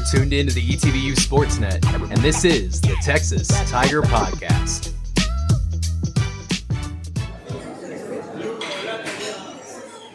[0.00, 4.94] You're tuned into the ETBU Sportsnet, and this is the Texas Tiger Podcast.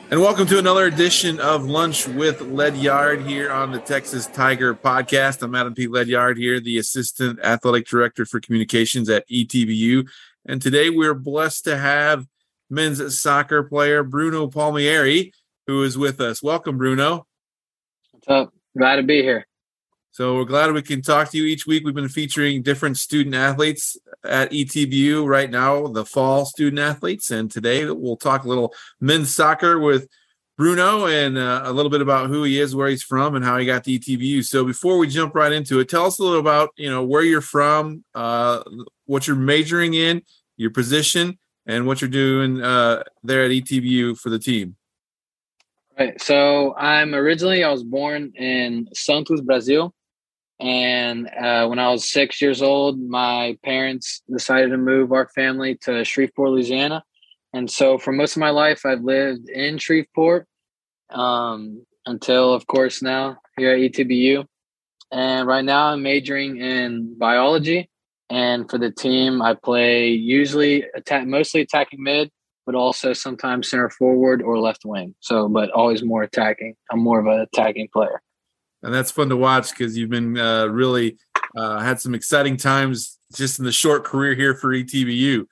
[0.10, 5.44] And welcome to another edition of Lunch with Ledyard here on the Texas Tiger Podcast.
[5.44, 5.86] I'm Adam P.
[5.86, 10.10] Ledyard here, the Assistant Athletic Director for Communications at ETBU.
[10.48, 12.26] And today we're blessed to have
[12.72, 15.32] men's soccer player Bruno Palmieri,
[15.68, 16.42] who is with us.
[16.42, 17.28] Welcome, Bruno.
[18.14, 18.52] What's up?
[18.76, 19.46] Glad to be here.
[20.16, 21.84] So we're glad we can talk to you each week.
[21.84, 27.32] We've been featuring different student athletes at ETBU right now, the fall student athletes.
[27.32, 30.08] And today we'll talk a little men's soccer with
[30.58, 33.58] Bruno and uh, a little bit about who he is, where he's from, and how
[33.58, 34.46] he got to ETBU.
[34.46, 37.24] So before we jump right into it, tell us a little about you know where
[37.24, 38.64] you're from, uh,
[39.08, 40.22] what you're majoring in,
[40.56, 44.78] your position, and what you're doing uh, there at ETBU for the team.
[46.00, 46.22] Right.
[46.22, 49.94] So I'm originally I was born in Santos, Brazil.
[50.60, 55.76] And uh, when I was six years old, my parents decided to move our family
[55.82, 57.04] to Shreveport, Louisiana.
[57.54, 60.48] And so for most of my life, I've lived in Shreveport
[61.10, 64.46] um, until, of course, now here at ETBU.
[65.12, 67.90] And right now, I'm majoring in biology.
[68.30, 72.32] And for the team, I play usually attack, mostly attacking mid,
[72.66, 75.16] but also sometimes center forward or left wing.
[75.20, 76.76] So, but always more attacking.
[76.92, 78.22] I'm more of an attacking player
[78.86, 81.18] and that's fun to watch because you've been uh, really
[81.58, 85.48] uh, had some exciting times just in the short career here for ETBU.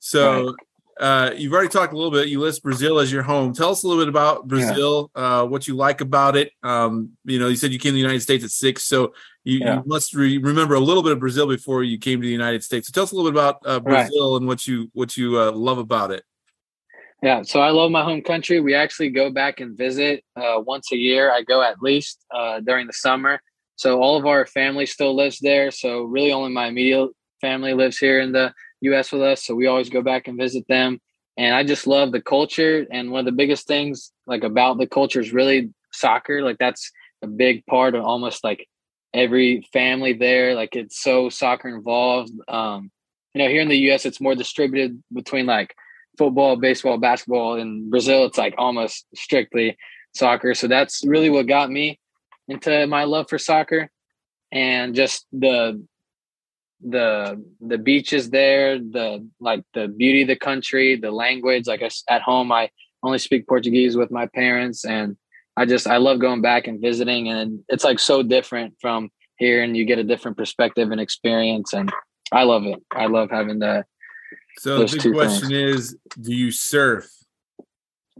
[0.00, 0.54] So
[1.00, 2.28] uh, you've already talked a little bit.
[2.28, 3.54] You list Brazil as your home.
[3.54, 5.40] Tell us a little bit about Brazil, yeah.
[5.40, 6.52] Uh, what you like about it.
[6.62, 9.60] Um, you know, you said you came to the United States at six, so you,
[9.60, 9.76] yeah.
[9.76, 12.62] you must re- remember a little bit of Brazil before you came to the United
[12.62, 12.88] States.
[12.88, 14.36] So tell us a little bit about uh, Brazil right.
[14.40, 16.22] and what you what you uh, love about it.
[17.22, 18.60] Yeah, so I love my home country.
[18.60, 21.30] We actually go back and visit uh, once a year.
[21.32, 23.40] I go at least uh, during the summer.
[23.76, 25.70] So all of our family still lives there.
[25.70, 28.52] So really, only my immediate family lives here in the
[28.82, 29.10] U.S.
[29.10, 29.44] with us.
[29.44, 31.00] So we always go back and visit them.
[31.38, 32.86] And I just love the culture.
[32.92, 36.42] And one of the biggest things like about the culture is really soccer.
[36.42, 38.68] Like that's a big part of almost like
[39.14, 40.54] every family there.
[40.54, 42.32] Like it's so soccer involved.
[42.48, 42.90] Um,
[43.32, 45.74] you know, here in the U.S., it's more distributed between like
[46.18, 47.56] football, baseball, basketball.
[47.56, 49.76] In Brazil, it's like almost strictly
[50.14, 50.54] soccer.
[50.54, 51.98] So that's really what got me
[52.48, 53.90] into my love for soccer
[54.52, 55.82] and just the
[56.86, 61.88] the the beaches there the like the beauty of the country the language like I,
[62.12, 62.70] at home i
[63.02, 65.16] only speak portuguese with my parents and
[65.56, 69.62] i just i love going back and visiting and it's like so different from here
[69.62, 71.90] and you get a different perspective and experience and
[72.32, 73.84] i love it i love having the
[74.58, 75.92] so the big question things.
[75.92, 77.08] is, do you surf?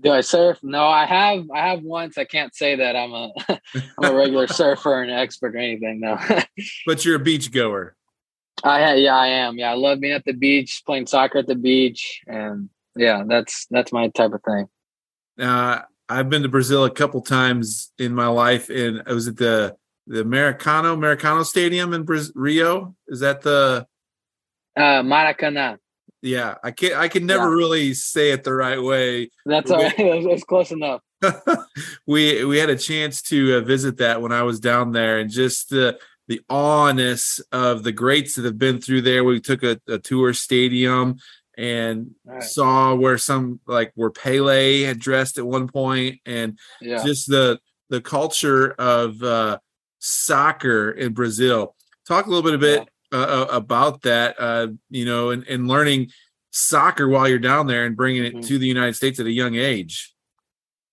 [0.00, 0.58] Do I surf?
[0.62, 1.50] No, I have.
[1.50, 2.18] I have once.
[2.18, 6.00] I can't say that I'm a I'm a regular surfer and expert or anything.
[6.00, 6.18] No.
[6.86, 7.94] but you're a beach goer.
[8.62, 9.58] I yeah, I am.
[9.58, 13.66] Yeah, I love being at the beach, playing soccer at the beach, and yeah, that's
[13.70, 14.68] that's my type of thing.
[15.38, 19.36] Uh, I've been to Brazil a couple times in my life, and I was at
[19.36, 22.96] the the Americano Maracano Stadium in Brazil, Rio.
[23.08, 23.86] Is that the
[24.76, 25.78] uh, Maracanã?
[26.24, 26.94] Yeah, I can't.
[26.94, 27.54] I can never yeah.
[27.54, 29.30] really say it the right way.
[29.44, 29.94] That's all right.
[29.98, 31.02] It's close enough.
[32.06, 35.28] we we had a chance to uh, visit that when I was down there, and
[35.28, 39.22] just the the awness of the greats that have been through there.
[39.22, 41.16] We took a, a tour stadium
[41.58, 42.42] and right.
[42.42, 47.04] saw where some like where Pele had dressed at one point, and yeah.
[47.04, 47.60] just the
[47.90, 49.58] the culture of uh,
[49.98, 51.76] soccer in Brazil.
[52.08, 55.68] Talk a little bit a bit uh, uh, about that, uh, you know, and, and
[55.68, 56.10] learning
[56.50, 58.48] soccer while you're down there and bringing it mm-hmm.
[58.48, 60.12] to the United States at a young age.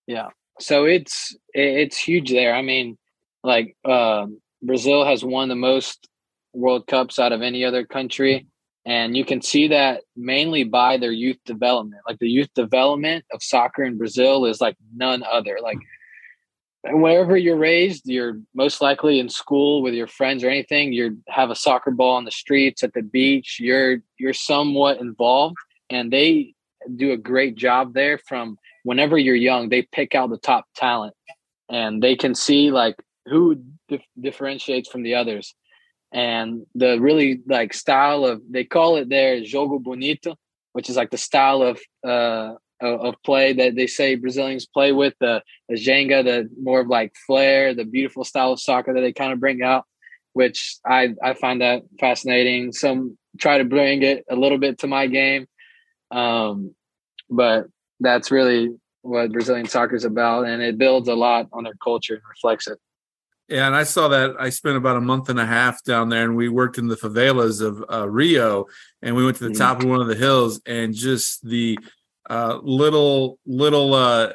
[0.06, 0.30] Yeah.
[0.60, 2.54] So it's it's huge there.
[2.54, 2.98] I mean,
[3.44, 4.28] like uh,
[4.62, 6.08] Brazil has won the most
[6.54, 8.46] World Cups out of any other country,
[8.86, 12.04] and you can see that mainly by their youth development.
[12.08, 15.57] Like the youth development of soccer in Brazil is like none other.
[15.63, 15.80] Like
[16.83, 20.94] wherever you're raised, you're most likely in school with your friends or anything.
[20.94, 23.57] You have a soccer ball on the streets, at the beach.
[23.60, 25.57] You're you're somewhat involved,
[25.89, 26.54] and they
[26.95, 28.18] do a great job there.
[28.18, 31.13] From whenever you're young, they pick out the top talent,
[31.69, 32.95] and they can see like
[33.28, 35.54] who dif- differentiates from the others.
[36.13, 40.36] And the really like style of they call it there jogo bonito,
[40.74, 45.13] which is like the style of uh, of, play that they say Brazilians play with
[45.19, 49.13] the, the ginga, the more of like flair, the beautiful style of soccer that they
[49.13, 49.86] kind of bring out,
[50.33, 52.72] which I, I find that fascinating.
[52.72, 55.48] Some try to bring it a little bit to my game.
[56.10, 56.75] Um,
[57.30, 57.68] but
[58.00, 58.69] that's really
[59.01, 60.48] what Brazilian soccer is about.
[60.48, 62.78] And it builds a lot on their culture and reflects it.
[63.48, 64.36] Yeah, and I saw that.
[64.39, 66.95] I spent about a month and a half down there, and we worked in the
[66.95, 68.68] favelas of uh, Rio,
[69.01, 69.57] and we went to the mm-hmm.
[69.57, 71.78] top of one of the hills, and just the
[72.31, 74.31] uh, little little uh,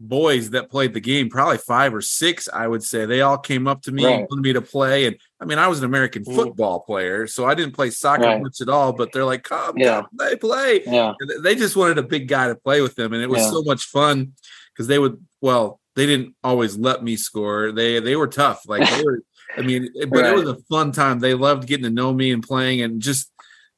[0.00, 3.04] boys that played the game, probably five or six, I would say.
[3.04, 4.20] They all came up to me right.
[4.20, 5.06] and wanted me to play.
[5.06, 6.34] And I mean, I was an American mm-hmm.
[6.34, 8.42] football player, so I didn't play soccer right.
[8.42, 10.00] much at all, but they're like, come, yeah.
[10.00, 10.82] come, they play.
[10.86, 11.12] Yeah.
[11.42, 13.12] They just wanted a big guy to play with them.
[13.12, 13.50] And it was yeah.
[13.50, 14.32] so much fun
[14.72, 17.72] because they would, well, they didn't always let me score.
[17.72, 18.62] They they were tough.
[18.66, 19.22] Like they were,
[19.54, 20.32] I mean, but right.
[20.32, 21.18] it was a fun time.
[21.18, 23.30] They loved getting to know me and playing and just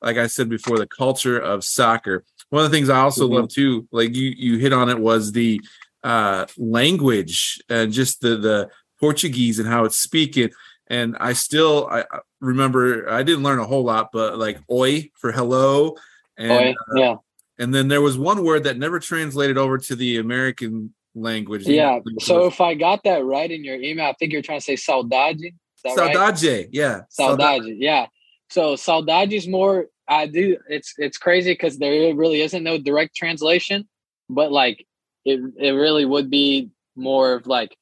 [0.04, 2.24] like I said before, the culture of soccer.
[2.54, 3.34] One of the things I also mm-hmm.
[3.34, 5.60] love too, like you you hit on it, was the
[6.04, 8.70] uh, language and just the the
[9.00, 10.50] Portuguese and how it's speaking.
[10.86, 12.04] And I still I
[12.40, 15.96] remember I didn't learn a whole lot, but like oi for hello,
[16.36, 17.10] and oi, uh, yeah.
[17.10, 17.16] Uh,
[17.58, 21.66] and then there was one word that never translated over to the American language.
[21.66, 21.98] Yeah.
[22.20, 24.74] So if I got that right in your email, I think you're trying to say
[24.74, 25.54] saudade.
[25.84, 26.68] Saudade, right?
[26.70, 27.00] yeah.
[27.18, 28.06] Saudade, saudade, yeah.
[28.48, 29.86] So saudade is more.
[30.08, 30.58] I do.
[30.68, 33.88] It's it's crazy because there really isn't no direct translation,
[34.28, 34.86] but like
[35.24, 37.76] it it really would be more of like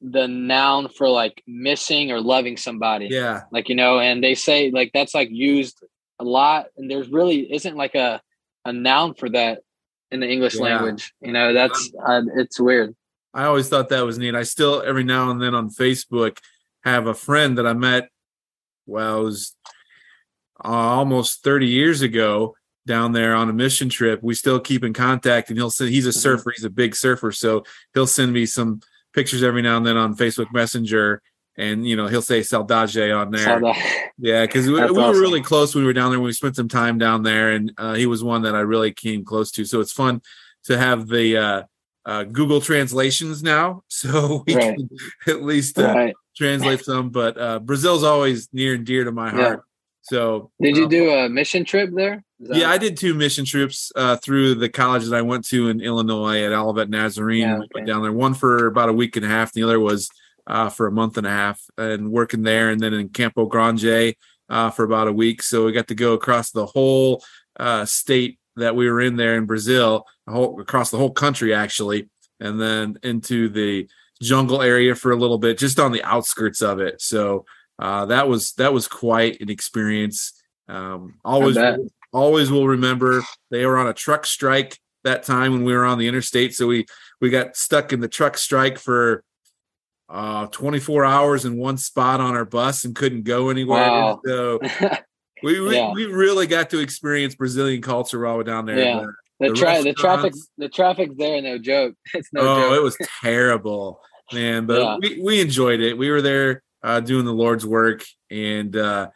[0.00, 3.08] the noun for like missing or loving somebody.
[3.10, 3.42] Yeah.
[3.50, 5.82] Like, you know, and they say like that's like used
[6.18, 8.20] a lot and there's really isn't like a
[8.64, 9.62] a noun for that
[10.10, 10.62] in the English yeah.
[10.62, 11.14] language.
[11.20, 12.94] You know, that's uh, it's weird.
[13.32, 14.34] I always thought that was neat.
[14.34, 16.38] I still every now and then on Facebook
[16.84, 18.08] have a friend that I met
[18.86, 19.54] well, was
[20.64, 22.54] uh, almost 30 years ago
[22.86, 24.22] down there on a mission trip.
[24.22, 25.90] We still keep in contact, and he'll send.
[25.90, 26.18] He's a mm-hmm.
[26.18, 26.52] surfer.
[26.54, 28.80] He's a big surfer, so he'll send me some
[29.12, 31.20] pictures every now and then on Facebook Messenger,
[31.58, 33.60] and you know he'll say "Saudade" on there.
[34.18, 35.20] Yeah, because we, we, were awesome.
[35.20, 36.20] really close when we were down there.
[36.20, 38.92] When we spent some time down there, and uh, he was one that I really
[38.92, 39.64] came close to.
[39.64, 40.22] So it's fun
[40.64, 41.62] to have the uh,
[42.04, 44.76] uh, Google translations now, so we right.
[44.76, 44.88] can
[45.26, 46.14] at least uh, right.
[46.36, 47.10] translate some.
[47.10, 49.64] But uh, Brazil's always near and dear to my heart.
[50.08, 52.22] So, did you um, do a mission trip there?
[52.38, 55.80] Yeah, I did two mission trips uh, through the college that I went to in
[55.80, 57.40] Illinois at Olivet Nazarene.
[57.40, 57.68] Yeah, okay.
[57.74, 60.08] Went down there one for about a week and a half, and the other was
[60.46, 64.14] uh, for a month and a half, and working there, and then in Campo Grande
[64.48, 65.42] uh, for about a week.
[65.42, 67.24] So we got to go across the whole
[67.58, 72.08] uh, state that we were in there in Brazil, whole, across the whole country actually,
[72.40, 73.88] and then into the
[74.22, 77.00] jungle area for a little bit, just on the outskirts of it.
[77.02, 77.44] So
[77.78, 80.32] uh, that was that was quite an experience.
[80.68, 81.58] Um, always
[82.12, 85.98] always will remember they were on a truck strike that time when we were on
[85.98, 86.86] the interstate, so we
[87.20, 89.22] we got stuck in the truck strike for
[90.08, 93.80] uh 24 hours in one spot on our bus and couldn't go anywhere.
[93.80, 94.20] Wow.
[94.24, 94.60] So
[95.42, 95.92] we we, yeah.
[95.92, 98.78] we really got to experience Brazilian culture while we're down there.
[98.78, 99.00] Yeah.
[99.38, 101.94] The, the, the, tra- the traffic the traffic's there, no joke.
[102.14, 102.48] It's no joke.
[102.48, 102.76] oh, joke.
[102.78, 104.00] it was terrible,
[104.32, 104.64] man.
[104.64, 104.96] But yeah.
[104.98, 105.98] we, we enjoyed it.
[105.98, 109.10] We were there uh, doing the Lord's work, and uh,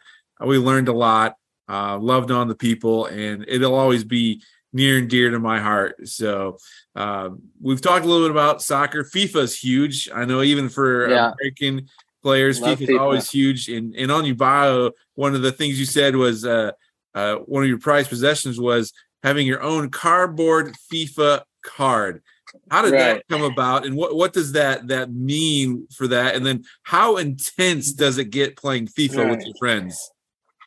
[0.45, 1.37] we learned a lot.
[1.69, 6.05] Uh, loved on the people, and it'll always be near and dear to my heart.
[6.05, 6.57] So
[6.97, 7.29] uh,
[7.61, 9.05] we've talked a little bit about soccer.
[9.05, 10.09] FIFA is huge.
[10.13, 11.31] I know even for yeah.
[11.31, 11.87] American
[12.21, 13.69] players, FIFA is always huge.
[13.69, 16.71] And and on your bio, one of the things you said was uh,
[17.15, 18.91] uh, one of your prized possessions was
[19.23, 22.21] having your own cardboard FIFA card.
[22.69, 22.99] How did right.
[22.99, 26.35] that come about, and what what does that that mean for that?
[26.35, 29.29] And then how intense does it get playing FIFA right.
[29.29, 30.11] with your friends?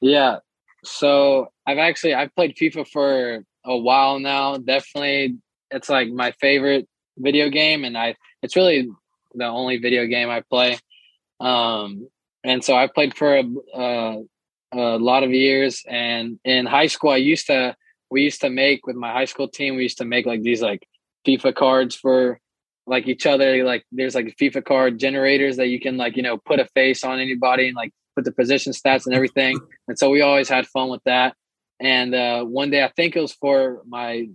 [0.00, 0.38] Yeah,
[0.84, 4.56] so I've actually I've played FIFA for a while now.
[4.56, 5.36] Definitely,
[5.70, 6.88] it's like my favorite
[7.18, 8.88] video game, and I it's really
[9.34, 10.78] the only video game I play.
[11.40, 12.08] Um,
[12.44, 14.16] and so I played for a, uh,
[14.72, 15.82] a lot of years.
[15.88, 17.74] And in high school, I used to
[18.10, 19.76] we used to make with my high school team.
[19.76, 20.86] We used to make like these like
[21.26, 22.40] FIFA cards for
[22.86, 23.64] like each other.
[23.64, 27.04] Like there's like FIFA card generators that you can like, you know, put a face
[27.04, 29.58] on anybody and like put the position stats and everything.
[29.86, 31.34] And so we always had fun with that.
[31.78, 34.28] And uh, one day, I think it was for my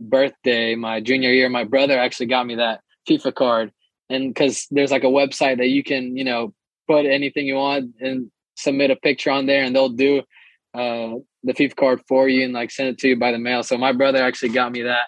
[0.00, 3.72] birthday, my junior year, my brother actually got me that FIFA card.
[4.10, 6.52] And because there's like a website that you can, you know,
[6.88, 10.18] put anything you want and submit a picture on there and they'll do
[10.74, 11.14] uh,
[11.44, 13.62] the FIFA card for you and like send it to you by the mail.
[13.62, 15.06] So my brother actually got me that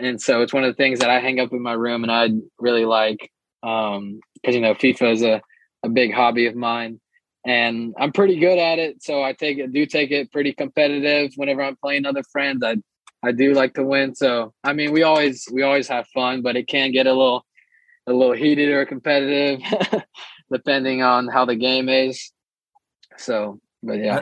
[0.00, 2.12] and so it's one of the things that I hang up in my room and
[2.12, 3.30] I really like
[3.62, 5.42] um because you know FIFA is a,
[5.82, 7.00] a big hobby of mine.
[7.46, 11.32] And I'm pretty good at it so I take it do take it pretty competitive
[11.36, 12.62] whenever I'm playing other friends.
[12.64, 12.76] I
[13.22, 14.14] I do like to win.
[14.14, 17.46] So I mean we always we always have fun but it can get a little
[18.06, 19.60] a little heated or competitive
[20.52, 22.32] depending on how the game is.
[23.16, 24.20] So but yeah.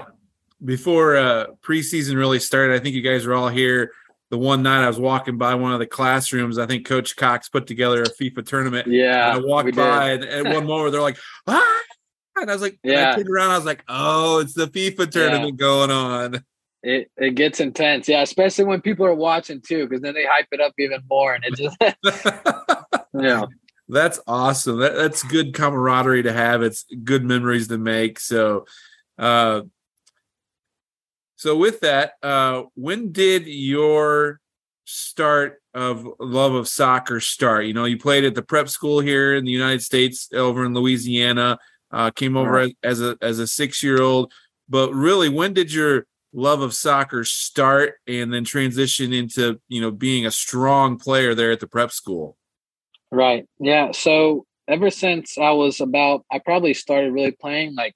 [0.64, 3.92] Before uh preseason really started I think you guys were all here
[4.30, 6.58] the one night I was walking by one of the classrooms.
[6.58, 8.86] I think Coach Cox put together a FIFA tournament.
[8.88, 11.80] Yeah, and I walked by, and at one moment they're like, "Ah!"
[12.36, 13.12] And I was like, yeah.
[13.12, 15.66] I turned around, I was like, "Oh, it's the FIFA tournament yeah.
[15.66, 16.44] going on."
[16.82, 20.46] It it gets intense, yeah, especially when people are watching too, because then they hype
[20.52, 21.76] it up even more, and it just
[23.14, 23.44] yeah.
[23.90, 24.80] That's awesome.
[24.80, 26.62] That, that's good camaraderie to have.
[26.62, 28.20] It's good memories to make.
[28.20, 28.66] So,
[29.18, 29.62] uh,
[31.38, 34.40] so with that, uh, when did your
[34.84, 37.66] start of love of soccer start?
[37.66, 40.74] You know, you played at the prep school here in the United States, over in
[40.74, 41.56] Louisiana.
[41.92, 44.32] Uh, came over as a as a six year old,
[44.68, 49.92] but really, when did your love of soccer start, and then transition into you know
[49.92, 52.36] being a strong player there at the prep school?
[53.12, 53.46] Right.
[53.60, 53.92] Yeah.
[53.92, 57.94] So ever since I was about, I probably started really playing like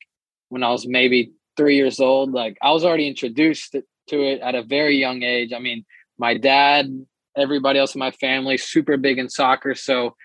[0.48, 2.32] when I was maybe three years old.
[2.32, 3.76] Like I was already introduced
[4.08, 5.52] to it at a very young age.
[5.52, 5.84] I mean,
[6.18, 7.06] my dad,
[7.36, 9.74] everybody else in my family, super big in soccer.
[9.74, 10.16] So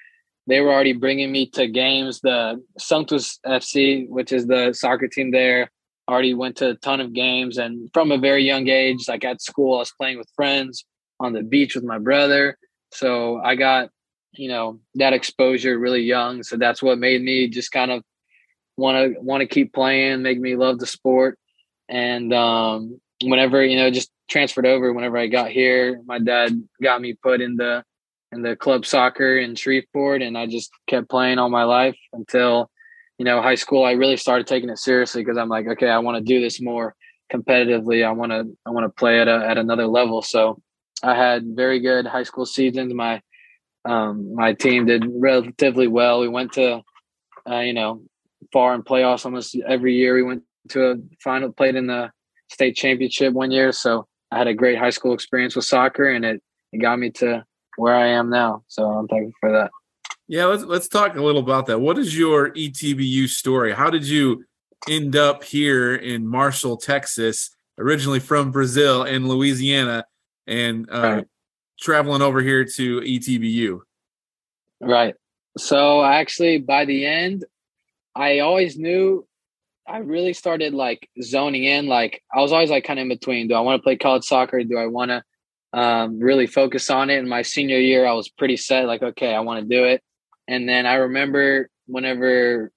[0.48, 2.22] they were already bringing me to games.
[2.22, 5.72] The Santos FC, which is the soccer team there,
[6.10, 7.58] already went to a ton of games.
[7.58, 10.86] And from a very young age, like at school, I was playing with friends
[11.20, 12.58] on the beach with my brother.
[12.94, 13.90] So I got,
[14.34, 16.44] you know, that exposure really young.
[16.44, 18.04] So that's what made me just kind of
[18.78, 21.38] want to want to keep playing, make me love the sport.
[21.90, 24.94] And um, whenever you know, just transferred over.
[24.94, 27.84] Whenever I got here, my dad got me put in the
[28.32, 32.70] in the club soccer in Shreveport, and I just kept playing all my life until
[33.18, 33.84] you know high school.
[33.84, 36.62] I really started taking it seriously because I'm like, okay, I want to do this
[36.62, 36.96] more
[37.32, 38.06] competitively.
[38.06, 40.22] I want to I want to play at a, at another level.
[40.22, 40.62] So
[41.04, 42.94] I had very good high school seasons.
[42.94, 43.22] My
[43.86, 46.20] um, my team did relatively well.
[46.20, 46.82] We went to
[47.50, 48.02] uh, you know
[48.52, 50.16] far in playoffs almost every year.
[50.16, 52.12] We went to a final, played in the
[52.52, 53.72] state championship one year.
[53.72, 56.42] So I had a great high school experience with soccer, and it
[56.74, 57.46] it got me to
[57.78, 58.64] where I am now.
[58.68, 59.72] So I'm thankful for that.
[60.28, 61.80] Yeah, let's let's talk a little about that.
[61.80, 63.74] What is your ETBU story?
[63.74, 64.44] How did you
[64.90, 70.06] end up here in Marshall, Texas, originally from Brazil and Louisiana,
[70.46, 71.28] and uh, right.
[71.80, 73.80] traveling over here to ETBU?
[74.82, 75.16] Right.
[75.58, 77.46] So actually, by the end,
[78.18, 79.28] I always knew
[79.88, 81.86] I really started like zoning in.
[81.86, 83.48] Like I was always like kind of in between.
[83.48, 84.64] Do I want to play college soccer?
[84.64, 85.24] Do I want to
[85.80, 87.20] um, really focus on it?
[87.20, 88.88] In my senior year, I was pretty set.
[88.88, 90.02] Like, okay, I want to do it.
[90.48, 92.72] And then I remember whenever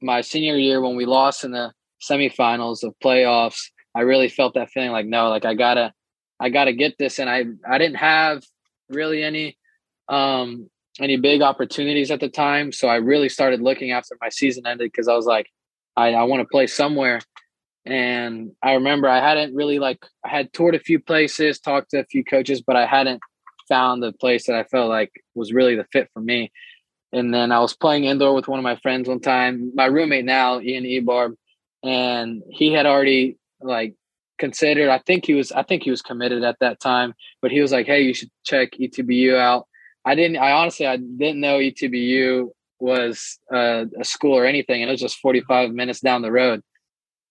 [0.00, 4.70] my senior year when we lost in the semifinals of playoffs, I really felt that
[4.70, 5.92] feeling like no, like I gotta,
[6.38, 7.18] I gotta get this.
[7.18, 8.44] And I I didn't have
[8.88, 9.58] really any
[10.08, 10.70] um
[11.00, 12.72] any big opportunities at the time.
[12.72, 15.48] So I really started looking after my season ended because I was like,
[15.96, 17.20] I, I want to play somewhere.
[17.86, 22.00] And I remember I hadn't really like I had toured a few places, talked to
[22.00, 23.20] a few coaches, but I hadn't
[23.68, 26.50] found the place that I felt like was really the fit for me.
[27.12, 30.24] And then I was playing indoor with one of my friends one time, my roommate
[30.24, 31.34] now, Ian Ebarb,
[31.82, 33.94] and he had already like
[34.38, 34.90] considered.
[34.90, 37.70] I think he was, I think he was committed at that time, but he was
[37.70, 39.68] like, "Hey, you should check ETBU out."
[40.04, 40.36] I didn't.
[40.36, 45.00] I honestly, I didn't know ETBU was uh, a school or anything, and it was
[45.00, 46.62] just 45 minutes down the road.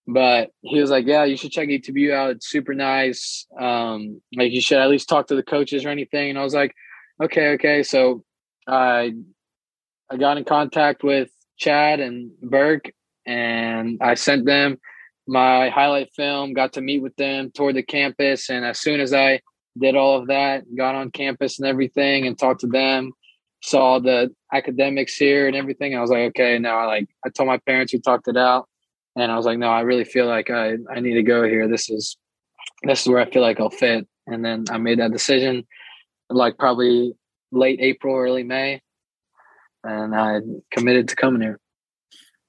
[0.08, 2.32] But he was like, "Yeah, you should check ETBU out.
[2.32, 3.48] It's super nice.
[3.60, 6.54] Um, like you should at least talk to the coaches or anything." And I was
[6.54, 6.74] like,
[7.22, 8.24] "Okay, okay." So
[8.68, 9.14] I
[10.10, 12.92] I got in contact with Chad and Burke,
[13.26, 14.80] and I sent them
[15.28, 16.54] my highlight film.
[16.54, 19.40] Got to meet with them, toured the campus, and as soon as I
[19.78, 23.12] did all of that, got on campus and everything, and talked to them.
[23.64, 25.96] Saw the academics here and everything.
[25.96, 28.68] I was like, okay, now I like I told my parents we talked it out,
[29.16, 31.68] and I was like, no, I really feel like I I need to go here.
[31.68, 32.18] This is
[32.84, 34.08] this is where I feel like I'll fit.
[34.28, 35.66] And then I made that decision,
[36.30, 37.14] like probably
[37.52, 38.82] late April, early May,
[39.84, 40.40] and I
[40.72, 41.60] committed to coming here.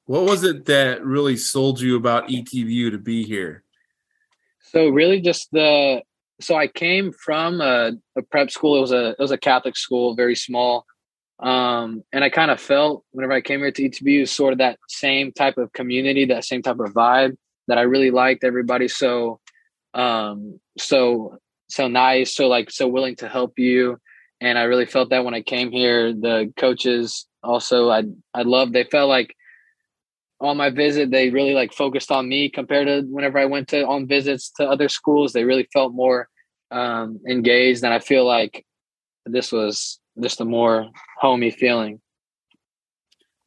[0.06, 3.62] What was it that really sold you about ETBU to be here?
[4.60, 6.02] So really, just the
[6.40, 8.76] so I came from a, a, prep school.
[8.76, 10.84] It was a it was a Catholic school, very small.
[11.40, 14.78] Um, and I kind of felt whenever I came here to ETBU, sort of that
[14.88, 17.36] same type of community, that same type of vibe
[17.68, 18.44] that I really liked.
[18.44, 19.40] Everybody so
[19.94, 21.38] um so
[21.68, 23.98] so nice, so like so willing to help you.
[24.40, 26.12] And I really felt that when I came here.
[26.12, 29.34] The coaches also I I loved they felt like
[30.44, 33.86] on my visit they really like focused on me compared to whenever i went to
[33.86, 36.28] on visits to other schools they really felt more
[36.70, 38.64] um, engaged and i feel like
[39.26, 40.86] this was just a more
[41.18, 42.00] homey feeling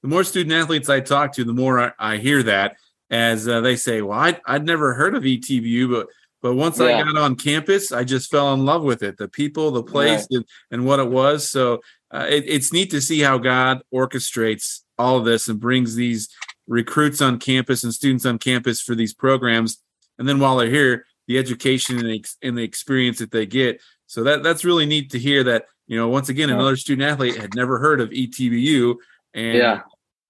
[0.01, 2.75] the more student athletes i talk to the more i, I hear that
[3.09, 6.07] as uh, they say well I'd, I'd never heard of etbu but
[6.41, 6.85] But once Yeah.
[6.85, 9.17] I got on campus, I just fell in love with it.
[9.17, 11.49] The people, the place, and, and what it was.
[11.49, 15.95] So uh, it, it's neat to see how God orchestrates all of this and brings
[15.95, 16.29] these
[16.67, 19.81] recruits on campus and students on campus for these programs.
[20.19, 23.81] And then while they're here, the education and the, and the experience that they get.
[24.05, 27.35] So that that's really neat to hear that, you know, once again, another student athlete
[27.37, 28.95] had never heard of ETBU
[29.33, 29.81] and Yeah.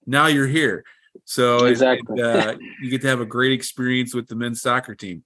[0.06, 0.84] now you're here.
[1.25, 2.20] So Exactly.
[2.20, 5.24] it, uh, you get to have a great experience with the men's soccer team.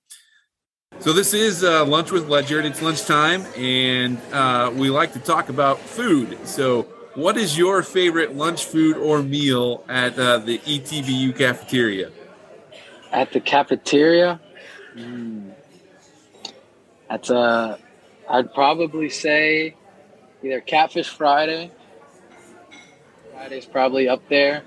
[0.99, 2.65] So this is uh, lunch with Ledyard.
[2.65, 6.37] It's lunchtime, and uh, we like to talk about food.
[6.45, 12.11] So, what is your favorite lunch food or meal at uh, the ETBU cafeteria?
[13.11, 14.39] At the cafeteria,
[14.95, 15.51] mm,
[17.09, 17.77] that's a.
[18.29, 19.75] I'd probably say
[20.41, 21.71] either Catfish Friday.
[23.33, 24.63] Friday's probably up there,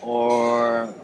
[0.00, 0.94] or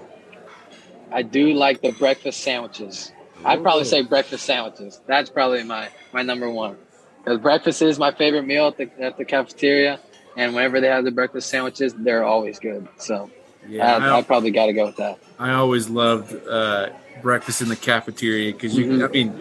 [1.11, 3.13] I do like the breakfast sandwiches.
[3.45, 5.01] I'd probably say breakfast sandwiches.
[5.07, 6.77] That's probably my my number one
[7.25, 10.01] because breakfast is my favorite meal at the at the cafeteria,
[10.39, 12.89] and whenever they have the breakfast sandwiches, they're always good.
[12.97, 13.31] So
[13.69, 15.19] Yeah, I, I, probably got to go with that.
[15.39, 16.91] I always loved uh,
[17.21, 19.09] breakfast in the cafeteria because you, Mhm.
[19.09, 19.35] I mean,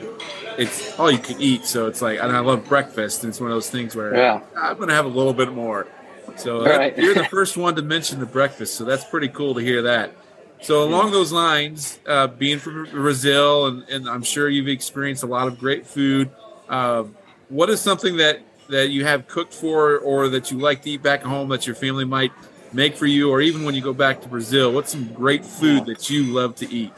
[0.57, 1.65] it's all you can eat.
[1.65, 3.23] So it's like, and I love breakfast.
[3.23, 4.41] And it's one of those things where Yeah.
[4.57, 5.87] I'm going to have a little bit more.
[6.35, 6.97] So that- Right.
[6.97, 8.75] you're the first one to mention the breakfast.
[8.75, 10.11] So that's pretty cool to hear that.
[10.61, 15.27] So along those lines, uh, being from Brazil, and, and I'm sure you've experienced a
[15.27, 16.31] lot of great food.
[16.67, 17.03] Uh,
[17.49, 18.39] what is something that
[18.69, 21.75] that you have cooked for, or that you like to eat back home that your
[21.75, 22.31] family might
[22.73, 24.71] make for you, or even when you go back to Brazil?
[24.71, 26.93] What's some great food that you love to eat?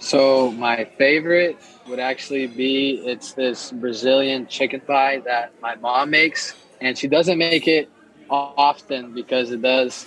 [0.00, 6.54] So my favorite would actually be it's this Brazilian chicken thigh that my mom makes,
[6.80, 7.90] and she doesn't make it
[8.28, 10.06] often because it does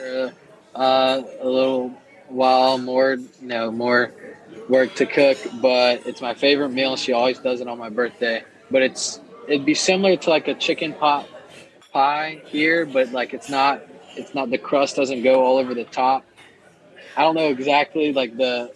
[0.00, 0.30] uh,
[0.74, 1.90] a little
[2.28, 4.12] while more, you know, more
[4.68, 5.38] work to cook.
[5.60, 6.96] But it's my favorite meal.
[6.96, 8.44] She always does it on my birthday.
[8.70, 11.28] But it's it'd be similar to like a chicken pot
[11.92, 13.82] pie here, but like it's not.
[14.16, 16.24] It's not the crust doesn't go all over the top.
[17.16, 18.72] I don't know exactly like the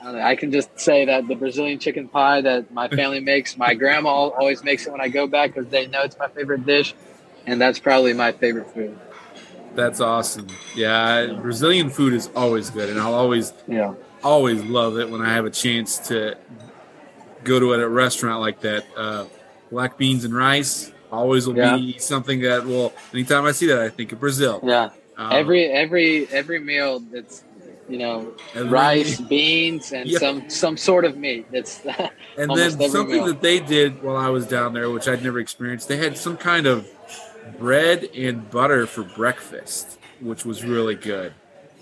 [0.00, 3.20] I, don't know, I can just say that the Brazilian chicken pie that my family
[3.20, 6.28] makes, my grandma always makes it when I go back because they know it's my
[6.28, 6.94] favorite dish,
[7.46, 8.98] and that's probably my favorite food.
[9.74, 10.46] That's awesome.
[10.74, 15.32] Yeah, Brazilian food is always good, and I'll always Yeah, always love it when I
[15.34, 16.36] have a chance to
[17.48, 18.84] go to at a restaurant like that.
[18.96, 19.24] Uh,
[19.70, 21.76] black beans and rice always will Yeah.
[21.76, 22.92] be something that will.
[23.12, 24.60] Anytime I see that, I think of Brazil.
[24.62, 24.90] yeah.
[25.16, 27.42] Um, Every every every meal that's
[27.88, 30.18] you know rice, beans, and Yeah.
[30.20, 31.46] some some sort of meat.
[31.50, 31.80] It's
[32.38, 33.26] and then something meal.
[33.26, 35.88] that they did while I was down there, which I'd never experienced.
[35.88, 36.86] They had some kind of
[37.58, 41.32] bread and butter for breakfast, which was really good.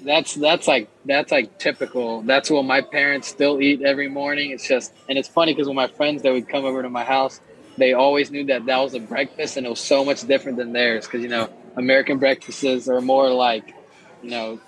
[0.02, 2.22] That's that's like that's like typical.
[2.22, 4.50] That's what my parents still eat every morning.
[4.50, 7.04] It's just and it's funny because when my friends that would come over to my
[7.04, 7.40] house,
[7.76, 10.72] they always knew that that was a breakfast, and it was so much different than
[10.72, 11.06] theirs.
[11.06, 13.74] Because you know, American breakfasts are more like,
[14.22, 14.60] you know,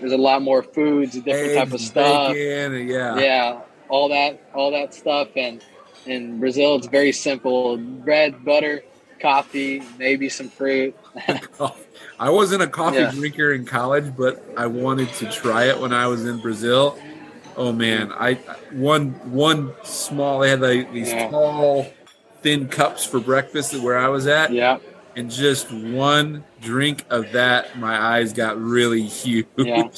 [0.00, 2.32] there's a lot more foods, different type of stuff.
[2.32, 3.18] bacon, yeah.
[3.18, 5.62] Yeah, all that all that stuff, and
[6.06, 8.82] in Brazil it's very simple: bread, butter,
[9.20, 10.96] coffee, maybe some fruit.
[12.18, 13.10] I wasn't a coffee Yeah.
[13.10, 16.98] drinker in college, but I wanted to try it when I was in Brazil.
[17.56, 18.34] Oh man, I
[18.72, 20.40] one one small.
[20.40, 21.30] They had like these Yeah.
[21.30, 21.86] tall,
[22.42, 24.78] thin cups for breakfast where I was at, Yeah,
[25.14, 29.46] and just one drink of that, my eyes got really huge.
[29.56, 29.88] Yeah.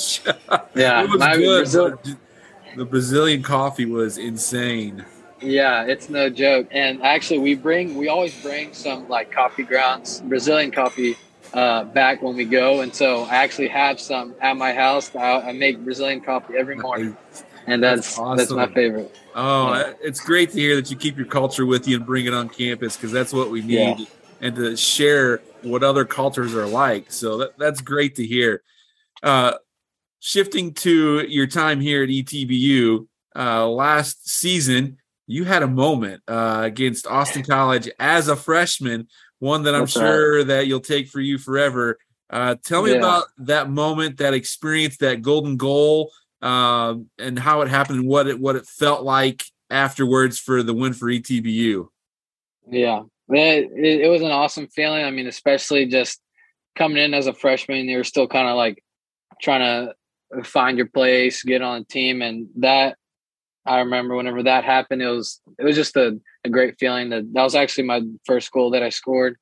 [0.74, 1.02] yeah.
[1.02, 1.59] it was good.
[1.59, 2.00] Brazil-
[2.76, 5.04] the Brazilian coffee was insane.
[5.40, 6.68] Yeah, it's no joke.
[6.70, 11.16] And actually, we bring we always bring some like coffee grounds, Brazilian coffee,
[11.53, 12.81] uh, back when we go.
[12.81, 15.14] And so I actually have some at my house.
[15.14, 17.16] I, I make Brazilian coffee every morning,
[17.66, 19.14] and That's that's that's, my favorite.
[19.35, 19.92] Oh, Yeah.
[20.03, 22.48] it's great to hear that you keep your culture with you and bring it on
[22.48, 23.94] campus because that's what we Yeah.
[23.94, 24.09] need,
[24.40, 27.12] and to share what other cultures are like.
[27.12, 28.62] So that, that's great to hear.
[29.22, 29.55] Uh,
[30.18, 36.62] shifting to your time here at ETBU, uh, last season you had a moment uh,
[36.64, 40.06] against Austin College as a freshman, one that I'm That's right.
[40.06, 41.98] sure that you'll take for you forever.
[42.30, 42.96] Uh, tell me Yeah.
[42.96, 46.10] about that moment, that experience, that golden goal,
[46.40, 50.72] um, and how it happened, and what it what it felt like afterwards for the
[50.72, 51.88] win for ETBU.
[52.70, 53.70] Yeah, it,
[54.02, 55.04] it, was an awesome feeling.
[55.04, 56.20] I mean, especially just
[56.74, 58.82] coming in as a freshman, you're still kind of like
[59.42, 62.96] trying to find your place, get on a team, and that
[63.68, 67.11] I remember whenever that happened, it was it was just a, a great feeling.
[67.11, 69.37] That that was actually my first goal that I scored,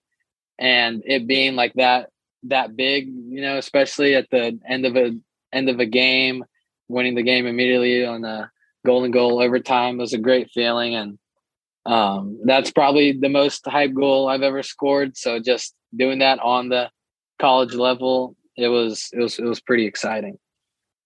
[0.58, 2.10] and it being like that
[2.44, 5.12] that big, you know, especially at the end of a
[5.52, 6.44] end of a game,
[6.88, 8.50] winning the game immediately on a
[8.84, 11.18] golden goal overtime was a great feeling, and
[11.86, 15.16] um, that's probably the most hype goal I've ever scored.
[15.16, 16.90] So just doing that on the
[17.38, 20.38] college level, it was it was it was pretty exciting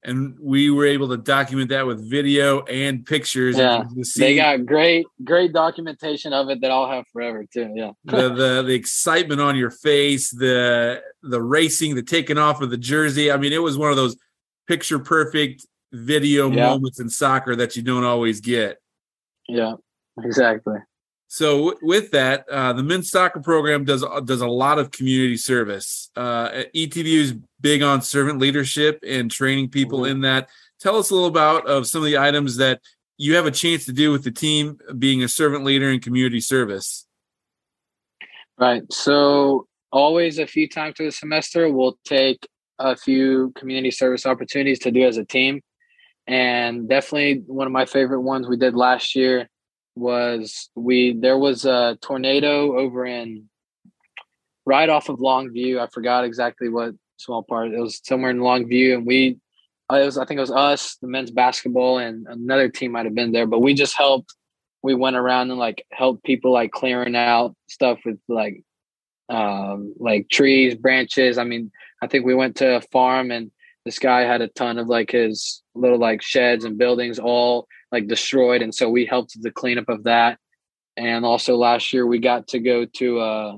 [0.03, 3.59] and we were able to document that with video and pictures.
[3.59, 3.85] Yeah,
[4.17, 7.73] they got great, great documentation of it that I'll have forever too.
[7.75, 12.71] Yeah, the, the the excitement on your face, the the racing, the taking off of
[12.71, 13.31] the jersey.
[13.31, 14.17] I mean, it was one of those
[14.67, 16.69] picture perfect video yeah.
[16.69, 18.79] moments in soccer that you don't always get.
[19.49, 19.75] Yeah,
[20.23, 20.79] exactly.
[21.29, 25.37] So w- with that, uh, the men's soccer program does does a lot of community
[25.37, 26.11] service.
[26.17, 30.13] Uh, ETBU is big on servant leadership and training people mm-hmm.
[30.13, 30.49] in that.
[30.81, 32.81] Tell us a little about of some of the items that
[33.19, 36.41] you have a chance to do with the team being a servant leader in community
[36.41, 37.07] service.
[38.59, 38.83] Right.
[38.91, 42.47] So always a few times through the semester, we'll take
[42.79, 45.61] a few community service opportunities to do as a team.
[46.27, 49.49] And definitely one of my favorite ones we did last year
[49.97, 53.49] was we there was a tornado over in
[54.65, 55.79] right off of Longview.
[55.79, 57.73] I forgot exactly what small part.
[57.73, 59.39] It was somewhere in Longview, and we
[59.93, 63.07] uh, it was I think it was us, the men's basketball, and another team might
[63.07, 63.47] have been there.
[63.47, 64.35] But we just helped.
[64.83, 68.63] We went around and like helped people like clearing out stuff with like
[69.29, 71.39] um like trees, branches.
[71.39, 71.71] I mean,
[72.03, 73.51] I think we went to a farm and
[73.85, 78.07] this guy had a ton of like his little like sheds and buildings all like
[78.07, 80.39] destroyed and so we helped the cleanup of that
[80.97, 83.57] and also last year we got to go to uh,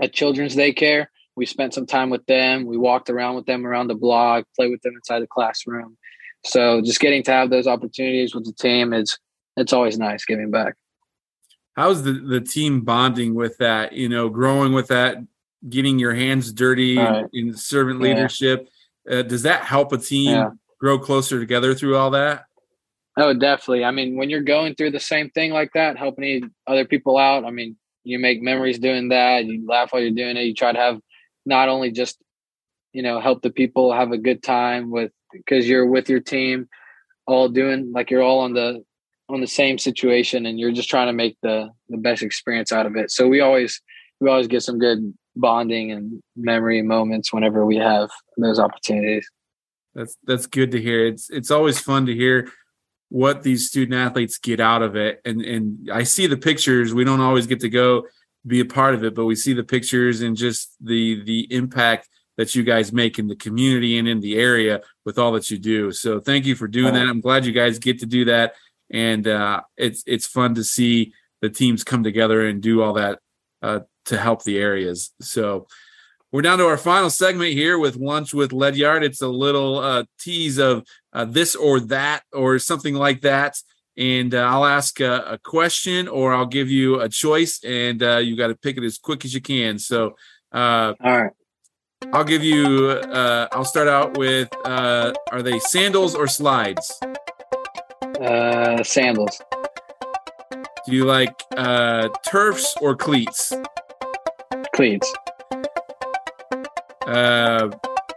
[0.00, 1.06] a children's daycare
[1.40, 4.70] we spent some time with them we walked around with them around the block played
[4.70, 5.96] with them inside the classroom
[6.44, 9.18] so just getting to have those opportunities with the team is
[9.56, 10.74] it's always nice giving back
[11.76, 15.16] how's the the team bonding with that you know growing with that
[15.70, 17.24] getting your hands dirty right.
[17.32, 18.68] in, servant leadership
[19.10, 20.50] uh, does that help a team yeah.
[20.78, 22.44] grow closer together through all that
[23.16, 23.84] Oh, definitely.
[23.84, 27.44] I mean, when you're going through the same thing like that, helping other people out,
[27.44, 29.44] I mean, you make memories doing that.
[29.44, 30.44] You laugh while you're doing it.
[30.44, 31.00] You try to have
[31.46, 32.18] not only just,
[32.92, 36.68] you know, help the people have a good time with because you're with your team,
[37.26, 38.84] all doing like you're all on the
[39.28, 42.86] on the same situation, and you're just trying to make the the best experience out
[42.86, 43.10] of it.
[43.10, 43.80] So we always
[44.20, 49.28] we always get some good bonding and memory moments whenever we have those opportunities.
[49.94, 51.06] That's that's good to hear.
[51.06, 52.50] It's it's always fun to hear
[53.08, 55.20] what these student athletes get out of it.
[55.24, 56.94] And and I see the pictures.
[56.94, 58.06] We don't always get to go
[58.46, 62.08] be a part of it, but we see the pictures and just the the impact
[62.36, 65.58] that you guys make in the community and in the area with all that you
[65.58, 65.92] do.
[65.92, 67.06] So thank you for doing that.
[67.06, 68.54] I'm glad you guys get to do that.
[68.90, 73.18] And uh, it's it's fun to see the teams come together and do all that
[73.62, 75.12] uh, to help the areas.
[75.20, 75.66] So
[76.32, 79.02] we're down to our final segment here with lunch with Ledyard.
[79.02, 83.56] It's a little uh, tease of uh, this or that or something like that.
[83.96, 88.18] And uh, I'll ask a, a, question or I'll give you a choice, and uh,
[88.18, 89.78] you got to pick it as quick as you can.
[89.78, 90.16] So,
[90.52, 91.32] uh, all right.
[92.12, 92.88] I'll give you.
[92.88, 96.98] Uh, I'll start out with: Are they sandals or slides?
[98.84, 99.40] sandals.
[100.86, 101.44] Do you like
[102.24, 103.52] turfs or cleats?
[104.74, 105.12] Cleats.
[107.10, 107.68] Uh,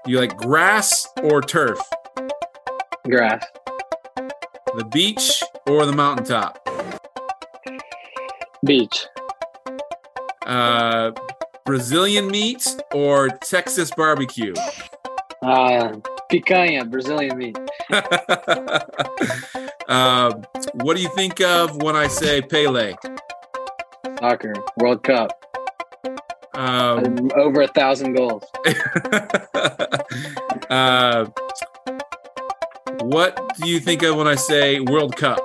[0.06, 1.80] you like grass or turf?
[3.06, 3.44] Grass.
[4.16, 6.60] The beach or the mountaintop?
[8.66, 9.08] Beach.
[10.46, 11.12] Uh,
[11.66, 14.54] Brazilian meat or Texas barbecue?
[15.42, 15.94] Uh,
[16.32, 17.58] picanha, Brazilian meat.
[19.88, 20.34] uh,
[20.74, 22.96] what do you think of when I say Pele?
[24.20, 25.32] Soccer, World Cup.
[26.54, 28.44] Um, Over a thousand goals.
[30.70, 31.26] uh,
[33.02, 35.40] what do you think of when I say World Cup?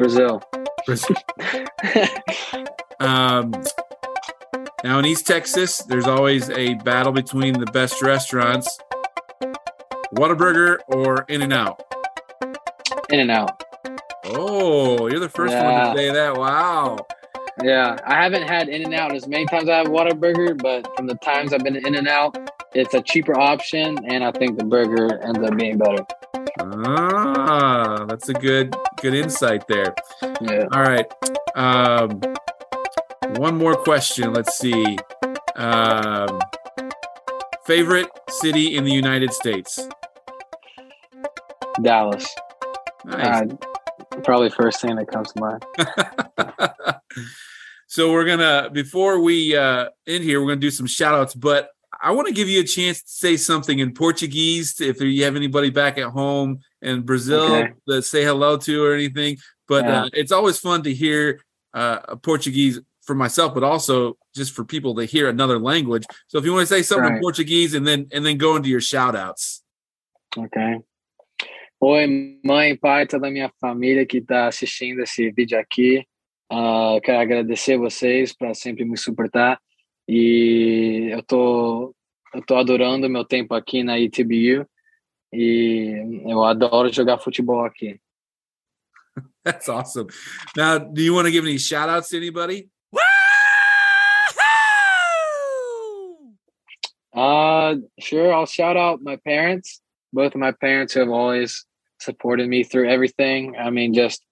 [0.00, 0.42] Brazil.
[0.86, 1.14] Brazil.
[3.00, 3.52] um,
[4.82, 8.78] now in East Texas, there's always a battle between the best restaurants:
[10.16, 11.82] Whataburger or In and Out.
[13.10, 13.62] In and Out.
[14.24, 15.86] Oh, you're the first yeah.
[15.86, 16.34] one to say that.
[16.34, 17.06] Wow.
[17.62, 21.08] Yeah, I haven't had In and Out as many times I have Whataburger, but from
[21.08, 22.38] the times I've been In and Out,
[22.72, 26.06] it's a cheaper option, and I think the burger ends up being better.
[26.58, 29.94] Ah, that's a good good insight there.
[30.40, 30.66] Yeah.
[30.72, 31.06] All right.
[31.54, 32.20] Um,
[33.36, 34.32] one more question.
[34.32, 34.98] Let's see.
[35.56, 36.40] Um,
[37.64, 39.88] favorite city in the United States?
[41.82, 42.26] Dallas.
[43.04, 43.50] Nice.
[43.50, 43.56] Uh,
[44.24, 47.00] probably first thing that comes to mind.
[47.86, 51.70] so we're gonna before we uh end here, we're gonna do some shout outs, but
[52.02, 55.36] I want to give you a chance to say something in Portuguese if you have
[55.36, 57.72] anybody back at home in Brazil Okay.
[57.88, 59.36] to say hello to or anything.
[59.68, 60.02] But Yeah.
[60.04, 61.40] uh, it's always fun to hear
[61.74, 66.04] uh, Portuguese for myself, but also just for people to hear another language.
[66.28, 68.68] So if you want to say something in Portuguese and then and then go into
[68.68, 69.62] your shout outs.
[70.36, 70.56] Ok.
[71.82, 72.06] Oi,
[72.44, 76.06] mãe, pai, toda a minha família que está assistindo esse vídeo aqui.
[76.50, 79.58] Ah, quero agradecer vocês para sempre me suportar.
[80.12, 81.94] E eu tô,
[82.34, 84.68] eu tô adorando meu tempo aqui na ETBU.
[85.32, 88.00] E eu adoro jogar futebol aqui.
[89.44, 90.08] That's awesome.
[90.56, 92.68] Now, do you want to give any shout outs to anybody?
[97.14, 98.32] Uh, sure.
[98.32, 99.80] I'll shout out my parents.
[100.12, 101.64] Both of my parents have always
[102.00, 103.54] supported me through everything.
[103.56, 104.24] I mean, just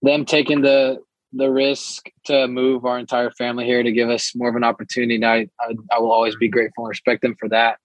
[0.00, 4.48] them taking the the risk to move our entire family here to give us more
[4.48, 5.16] of an opportunity.
[5.16, 7.78] And I, I, I will always be grateful and respect them for that.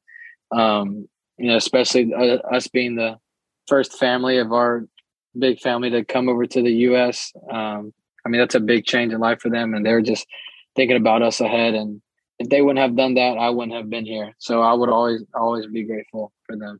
[0.51, 1.07] Um,
[1.37, 3.17] you know, especially uh, us being the
[3.67, 4.85] first family of our
[5.37, 7.31] big family to come over to the U.S.
[7.49, 7.93] Um,
[8.25, 10.25] I mean, that's a big change in life for them, and they're just
[10.75, 11.73] thinking about us ahead.
[11.73, 12.01] And
[12.39, 14.35] if they wouldn't have done that, I wouldn't have been here.
[14.39, 16.79] So I would always, always be grateful for them.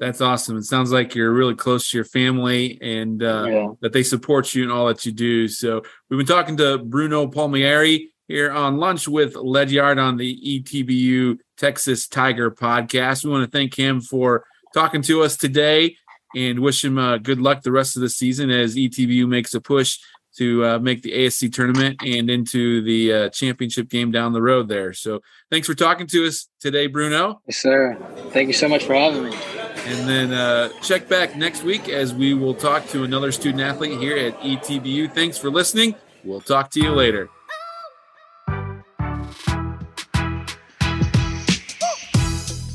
[0.00, 0.56] That's awesome.
[0.56, 3.68] It sounds like you're really close to your family and uh, yeah.
[3.80, 5.46] that they support you in all that you do.
[5.46, 11.38] So we've been talking to Bruno Palmieri here on lunch with Ledyard on the ETBU
[11.58, 13.24] Texas Tiger podcast.
[13.24, 15.96] We want to thank him for talking to us today
[16.34, 19.60] and wish him uh, good luck the rest of the season as ETBU makes a
[19.60, 19.98] push
[20.36, 24.68] to uh, make the ASC tournament and into the uh, championship game down the road
[24.68, 24.94] there.
[24.94, 27.42] So thanks for talking to us today, Bruno.
[27.46, 27.98] Yes, sir.
[28.30, 29.59] Thank you so much for having me.
[29.86, 33.98] And then uh, check back next week as we will talk to another student athlete
[33.98, 35.12] here at ETBU.
[35.12, 35.94] Thanks for listening.
[36.22, 37.28] We'll talk to you later.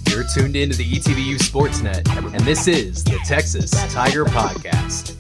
[0.09, 5.15] You're tuned into the ETBU Sportsnet, and this is the Texas Tiger Podcast.